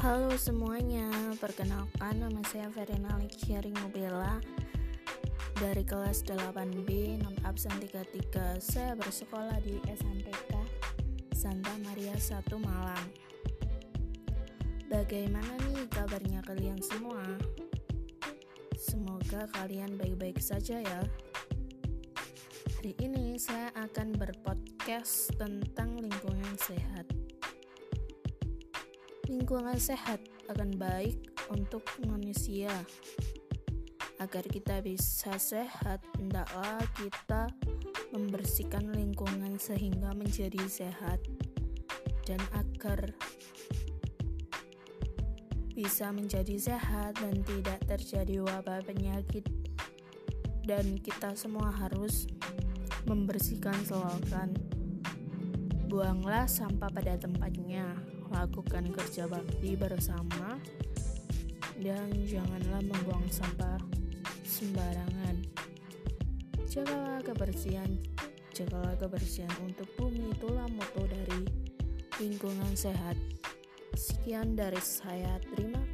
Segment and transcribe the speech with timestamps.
[0.00, 4.40] Halo semuanya, perkenalkan nama saya Verena Liksyaring Mubela
[5.60, 10.56] dari kelas 8B 6 absen 33 Saya bersekolah di SMPK
[11.36, 12.32] Santa Maria 1
[12.64, 13.12] Malang.
[14.88, 17.20] Bagaimana nih kabarnya kalian semua?
[18.80, 21.04] Semoga kalian baik-baik saja ya.
[22.80, 27.04] Hari ini saya akan berpodcast tentang lingkungan sehat
[29.30, 30.18] lingkungan sehat
[30.50, 32.74] akan baik untuk manusia.
[34.18, 37.46] Agar kita bisa sehat, hendaklah kita
[38.10, 41.22] membersihkan lingkungan sehingga menjadi sehat.
[42.26, 43.14] Dan agar
[45.78, 49.46] bisa menjadi sehat dan tidak terjadi wabah penyakit
[50.66, 52.28] dan kita semua harus
[53.08, 54.79] membersihkan selokan.
[55.90, 57.98] Buanglah sampah pada tempatnya
[58.30, 60.54] lakukan kerja bakti bersama
[61.82, 63.74] dan janganlah membuang sampah
[64.46, 65.42] sembarangan.
[66.70, 67.90] Jagalah kebersihan,
[68.54, 71.42] jagalah kebersihan untuk bumi itulah moto dari
[72.22, 73.18] lingkungan sehat.
[73.98, 75.89] Sekian dari saya, terima kasih.